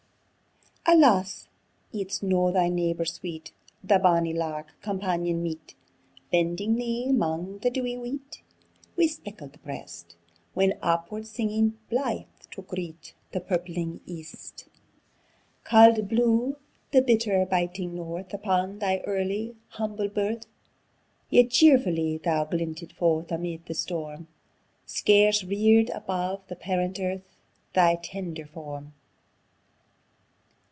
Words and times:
Alas! 0.83 1.47
it's 1.93 2.21
no 2.21 2.51
thy 2.51 2.67
neibor 2.67 3.05
sweet, 3.05 3.53
The 3.81 3.97
bonie 3.97 4.33
lark, 4.33 4.73
companion 4.81 5.41
meet, 5.41 5.73
Bending 6.31 6.75
thee 6.75 7.11
'mang 7.11 7.59
the 7.59 7.69
dewy 7.69 7.95
weet, 7.97 8.41
Wi' 8.97 9.05
spreckl'd 9.05 9.61
breast! 9.63 10.17
When 10.53 10.73
upward 10.81 11.27
springing, 11.27 11.77
blythe, 11.89 12.25
to 12.51 12.63
greet 12.63 13.13
The 13.31 13.39
purpling 13.39 14.01
east. 14.05 14.67
Cauld 15.63 16.09
blew 16.09 16.57
the 16.91 17.01
bitter 17.01 17.45
biting 17.45 17.95
north 17.95 18.33
Upon 18.33 18.79
thy 18.79 18.97
early, 19.05 19.55
humble 19.69 20.09
birth; 20.09 20.45
Yet 21.29 21.51
cheerfully 21.51 22.17
thou 22.17 22.43
glinted 22.43 22.91
forth 22.91 23.31
Amid 23.31 23.67
the 23.67 23.75
storm, 23.75 24.27
Scarce 24.85 25.41
rear'd 25.43 25.89
above 25.91 26.41
the 26.47 26.55
parent 26.57 26.99
earth 26.99 27.37
Thy 27.73 27.95
tender 27.95 28.45
form. 28.47 28.93